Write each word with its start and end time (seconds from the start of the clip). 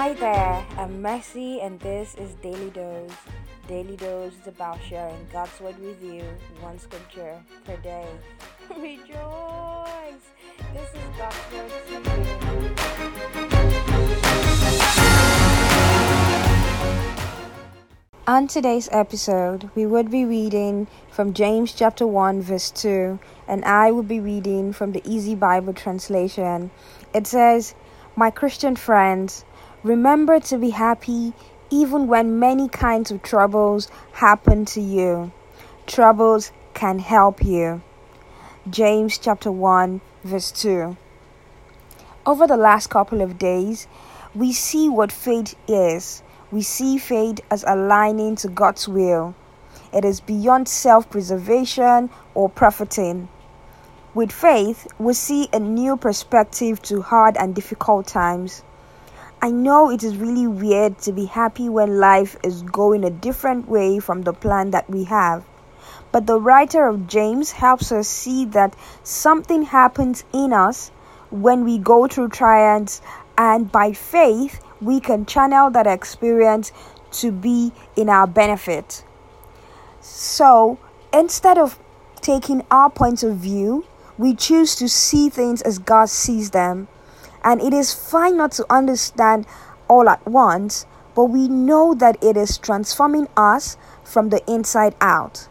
I'm 0.00 1.02
Messi, 1.02 1.62
and 1.62 1.78
this 1.78 2.14
is 2.14 2.34
Daily 2.36 2.70
Dose. 2.70 3.12
Daily 3.68 3.96
Dose 3.96 4.32
is 4.32 4.46
about 4.46 4.78
sharing 4.82 5.26
God's 5.30 5.60
Word 5.60 5.78
with 5.78 6.02
you, 6.02 6.24
one 6.60 6.78
scripture 6.78 7.38
per 7.66 7.76
day. 7.76 8.06
Rejoice! 8.78 10.24
This 10.72 10.88
is 10.94 11.04
God's 11.18 11.36
Word 11.52 11.70
to 11.86 11.92
you. 11.92 12.00
On 18.26 18.48
today's 18.48 18.88
episode, 18.92 19.68
we 19.74 19.84
would 19.84 20.10
be 20.10 20.24
reading 20.24 20.86
from 21.10 21.34
James 21.34 21.74
chapter 21.74 22.06
1, 22.06 22.40
verse 22.40 22.70
2, 22.70 23.18
and 23.46 23.62
I 23.66 23.90
will 23.90 24.02
be 24.02 24.20
reading 24.20 24.72
from 24.72 24.92
the 24.92 25.02
Easy 25.04 25.34
Bible 25.34 25.74
translation. 25.74 26.70
It 27.12 27.26
says, 27.26 27.74
My 28.16 28.30
Christian 28.30 28.76
friends, 28.76 29.44
remember 29.82 30.40
to 30.40 30.58
be 30.58 30.70
happy 30.70 31.32
even 31.70 32.06
when 32.06 32.38
many 32.38 32.68
kinds 32.68 33.10
of 33.10 33.22
troubles 33.22 33.88
happen 34.12 34.64
to 34.64 34.80
you. 34.80 35.32
Troubles 35.86 36.52
can 36.74 36.98
help 36.98 37.44
you. 37.44 37.82
James 38.68 39.18
chapter 39.18 39.50
1, 39.50 40.00
verse 40.24 40.50
2. 40.52 40.96
Over 42.26 42.46
the 42.46 42.56
last 42.56 42.88
couple 42.90 43.22
of 43.22 43.38
days, 43.38 43.86
we 44.34 44.52
see 44.52 44.88
what 44.88 45.10
faith 45.10 45.54
is 45.66 46.22
we 46.52 46.62
see 46.62 46.98
faith 46.98 47.40
as 47.48 47.64
aligning 47.66 48.34
to 48.36 48.48
God's 48.48 48.88
will. 48.88 49.36
It 49.92 50.04
is 50.04 50.20
beyond 50.20 50.66
self 50.66 51.08
preservation 51.08 52.10
or 52.34 52.48
profiting. 52.48 53.28
With 54.14 54.32
faith, 54.32 54.88
we 54.98 55.12
see 55.14 55.48
a 55.52 55.60
new 55.60 55.96
perspective 55.96 56.82
to 56.82 57.02
hard 57.02 57.36
and 57.36 57.54
difficult 57.54 58.08
times. 58.08 58.64
I 59.42 59.50
know 59.50 59.90
it 59.90 60.02
is 60.02 60.18
really 60.18 60.46
weird 60.46 60.98
to 60.98 61.12
be 61.12 61.24
happy 61.24 61.70
when 61.70 61.98
life 61.98 62.36
is 62.44 62.60
going 62.60 63.04
a 63.04 63.10
different 63.10 63.68
way 63.68 63.98
from 63.98 64.20
the 64.22 64.34
plan 64.34 64.72
that 64.72 64.90
we 64.90 65.04
have. 65.04 65.44
But 66.12 66.26
the 66.26 66.38
writer 66.38 66.86
of 66.86 67.06
James 67.06 67.52
helps 67.52 67.90
us 67.90 68.06
see 68.06 68.44
that 68.46 68.76
something 69.02 69.62
happens 69.62 70.24
in 70.34 70.52
us 70.52 70.90
when 71.30 71.64
we 71.64 71.78
go 71.78 72.06
through 72.06 72.28
trials, 72.28 73.00
and 73.38 73.72
by 73.72 73.92
faith, 73.92 74.60
we 74.80 75.00
can 75.00 75.24
channel 75.24 75.70
that 75.70 75.86
experience 75.86 76.70
to 77.12 77.32
be 77.32 77.72
in 77.96 78.10
our 78.10 78.26
benefit. 78.26 79.04
So 80.02 80.78
instead 81.14 81.56
of 81.56 81.78
taking 82.20 82.62
our 82.70 82.90
point 82.90 83.22
of 83.22 83.36
view, 83.36 83.86
we 84.18 84.34
choose 84.34 84.74
to 84.76 84.88
see 84.88 85.30
things 85.30 85.62
as 85.62 85.78
God 85.78 86.10
sees 86.10 86.50
them. 86.50 86.88
And 87.42 87.60
it 87.60 87.72
is 87.72 87.94
fine 87.94 88.36
not 88.36 88.52
to 88.52 88.66
understand 88.70 89.46
all 89.88 90.08
at 90.08 90.24
once, 90.26 90.86
but 91.14 91.24
we 91.24 91.48
know 91.48 91.94
that 91.94 92.22
it 92.22 92.36
is 92.36 92.58
transforming 92.58 93.28
us 93.36 93.76
from 94.04 94.28
the 94.28 94.42
inside 94.50 94.94
out. 95.00 95.48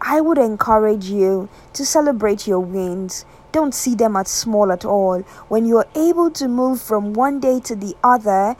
I 0.00 0.20
would 0.20 0.38
encourage 0.38 1.06
you 1.06 1.48
to 1.72 1.84
celebrate 1.84 2.46
your 2.46 2.60
wins. 2.60 3.24
Don't 3.50 3.74
see 3.74 3.94
them 3.94 4.16
as 4.16 4.28
small 4.28 4.70
at 4.70 4.84
all. 4.84 5.20
When 5.48 5.66
you 5.66 5.78
are 5.78 5.88
able 5.96 6.30
to 6.32 6.48
move 6.48 6.80
from 6.80 7.14
one 7.14 7.40
day 7.40 7.60
to 7.60 7.74
the 7.74 7.96
other, 8.04 8.54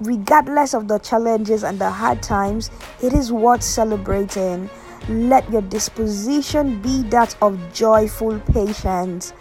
regardless 0.00 0.74
of 0.74 0.88
the 0.88 0.98
challenges 0.98 1.62
and 1.62 1.78
the 1.78 1.90
hard 1.90 2.22
times, 2.22 2.70
it 3.02 3.12
is 3.12 3.30
worth 3.30 3.62
celebrating. 3.62 4.70
Let 5.08 5.50
your 5.50 5.62
disposition 5.62 6.80
be 6.80 7.02
that 7.04 7.36
of 7.42 7.72
joyful 7.72 8.40
patience. 8.40 9.32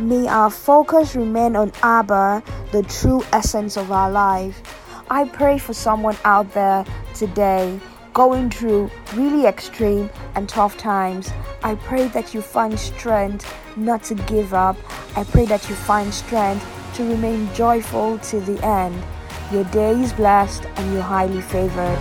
May 0.00 0.26
our 0.26 0.50
focus 0.50 1.14
remain 1.14 1.54
on 1.54 1.70
Abba, 1.80 2.42
the 2.72 2.82
true 2.82 3.22
essence 3.32 3.76
of 3.76 3.92
our 3.92 4.10
life. 4.10 4.60
I 5.08 5.28
pray 5.28 5.56
for 5.56 5.72
someone 5.72 6.16
out 6.24 6.52
there 6.52 6.84
today 7.14 7.78
going 8.12 8.50
through 8.50 8.90
really 9.14 9.46
extreme 9.46 10.10
and 10.34 10.48
tough 10.48 10.76
times. 10.76 11.32
I 11.62 11.76
pray 11.76 12.08
that 12.08 12.34
you 12.34 12.42
find 12.42 12.78
strength 12.78 13.46
not 13.76 14.02
to 14.04 14.16
give 14.16 14.52
up. 14.52 14.76
I 15.16 15.22
pray 15.22 15.46
that 15.46 15.68
you 15.68 15.76
find 15.76 16.12
strength 16.12 16.66
to 16.94 17.08
remain 17.08 17.52
joyful 17.54 18.18
to 18.18 18.40
the 18.40 18.64
end. 18.66 19.00
Your 19.52 19.64
day 19.64 19.92
is 19.92 20.12
blessed 20.12 20.64
and 20.74 20.92
you're 20.92 21.02
highly 21.02 21.40
favored. 21.40 22.00